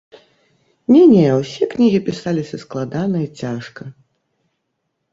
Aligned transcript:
Не-не, 0.93 1.25
усе 1.41 1.63
кнігі 1.75 1.99
пісаліся 2.09 2.57
складана 2.65 3.17
і 3.29 3.31
цяжка. 3.45 3.83